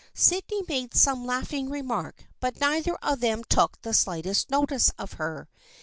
[0.15, 5.47] Sydney made some laughing remark but neither of them took the slightest notice of her.